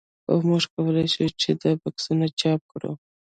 هو 0.27 0.35
موږ 0.47 0.63
کولی 0.73 1.05
شو 1.13 1.23
دا 1.31 1.53
په 1.63 1.73
بکسونو 1.83 2.25
چاپ 2.39 2.61
کړو 2.71 2.91